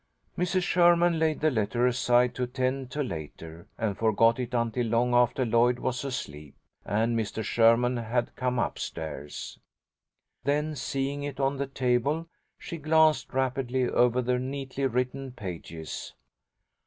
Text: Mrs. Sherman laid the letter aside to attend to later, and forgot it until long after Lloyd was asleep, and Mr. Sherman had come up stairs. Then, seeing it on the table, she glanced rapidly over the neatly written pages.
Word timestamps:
Mrs. 0.35 0.63
Sherman 0.63 1.19
laid 1.19 1.41
the 1.41 1.51
letter 1.51 1.85
aside 1.85 2.33
to 2.33 2.41
attend 2.41 2.89
to 2.89 3.03
later, 3.03 3.67
and 3.77 3.95
forgot 3.95 4.39
it 4.39 4.51
until 4.51 4.87
long 4.87 5.13
after 5.13 5.45
Lloyd 5.45 5.77
was 5.77 6.03
asleep, 6.03 6.55
and 6.83 7.15
Mr. 7.15 7.43
Sherman 7.43 7.97
had 7.97 8.35
come 8.35 8.57
up 8.57 8.79
stairs. 8.79 9.59
Then, 10.43 10.75
seeing 10.75 11.21
it 11.21 11.39
on 11.39 11.57
the 11.57 11.67
table, 11.67 12.27
she 12.57 12.77
glanced 12.77 13.31
rapidly 13.31 13.87
over 13.87 14.23
the 14.23 14.39
neatly 14.39 14.87
written 14.87 15.33
pages. 15.33 16.15